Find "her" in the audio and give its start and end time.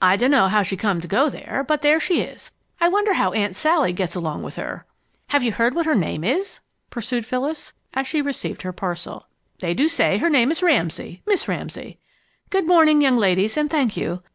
4.56-4.86, 5.84-5.94, 8.62-8.72, 10.16-10.30